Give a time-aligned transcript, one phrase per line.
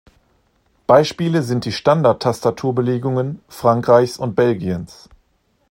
[0.87, 5.07] Beispiele sind die Standard-Tastaturbelegungen Frankreichs und Belgiens.